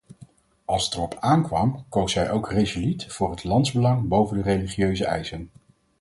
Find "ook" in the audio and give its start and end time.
2.31-2.51